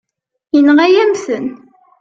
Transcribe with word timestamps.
Yenɣa-yam-ten. 0.55 1.47